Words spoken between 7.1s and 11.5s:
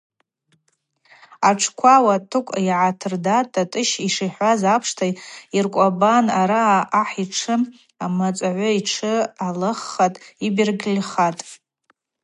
йтши амацӏаугӏвы йтши алыххатӏ, йбергьыльхатӏ.